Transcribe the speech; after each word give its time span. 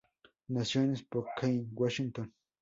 Nació 0.47 0.81
en 0.81 0.93
Spokane, 0.97 1.67
Washington. 1.73 2.33